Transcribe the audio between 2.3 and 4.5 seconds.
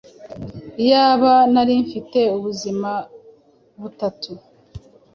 ubuzima butatu,